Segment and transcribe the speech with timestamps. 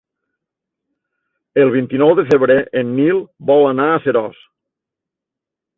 [1.63, 4.45] El vint-i-nou de febrer en Nil vol anar a Seròs.